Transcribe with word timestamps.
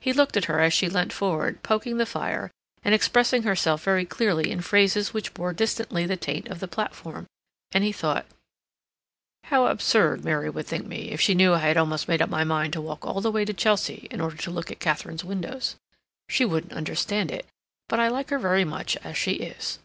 He 0.00 0.12
looked 0.12 0.36
at 0.36 0.44
her 0.44 0.60
as 0.60 0.74
she 0.74 0.90
leant 0.90 1.14
forward, 1.14 1.62
poking 1.62 1.96
the 1.96 2.04
fire, 2.04 2.50
and 2.82 2.94
expressing 2.94 3.44
herself 3.44 3.82
very 3.82 4.04
clearly 4.04 4.50
in 4.50 4.60
phrases 4.60 5.14
which 5.14 5.32
bore 5.32 5.54
distantly 5.54 6.04
the 6.04 6.14
taint 6.18 6.46
of 6.48 6.60
the 6.60 6.68
platform, 6.68 7.24
and 7.72 7.82
he 7.82 7.90
thought, 7.90 8.26
"How 9.44 9.68
absurd 9.68 10.26
Mary 10.26 10.50
would 10.50 10.66
think 10.66 10.84
me 10.86 11.10
if 11.10 11.22
she 11.22 11.32
knew 11.34 11.52
that 11.52 11.64
I 11.74 11.80
almost 11.80 12.06
made 12.06 12.20
up 12.20 12.28
my 12.28 12.44
mind 12.44 12.74
to 12.74 12.82
walk 12.82 13.06
all 13.06 13.22
the 13.22 13.32
way 13.32 13.46
to 13.46 13.54
Chelsea 13.54 14.08
in 14.10 14.20
order 14.20 14.36
to 14.36 14.50
look 14.50 14.70
at 14.70 14.78
Katharine's 14.78 15.24
windows. 15.24 15.76
She 16.28 16.44
wouldn't 16.44 16.74
understand 16.74 17.30
it, 17.30 17.46
but 17.88 17.98
I 17.98 18.08
like 18.08 18.28
her 18.28 18.38
very 18.38 18.66
much 18.66 18.96
as 18.98 19.16
she 19.16 19.36
is." 19.36 19.78